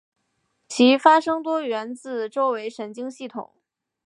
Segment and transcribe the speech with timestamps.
[0.67, 3.51] 其发生多源自周围神经系统。